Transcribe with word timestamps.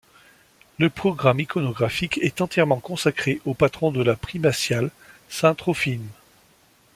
Le 0.79 0.89
programme 0.89 1.41
iconographique 1.41 2.17
est 2.23 2.41
entièrement 2.41 2.79
consacré 2.79 3.39
au 3.45 3.53
patron 3.53 3.91
de 3.91 4.01
la 4.01 4.15
primatiale, 4.15 4.89
saint 5.29 5.53
Trophime. 5.53 6.07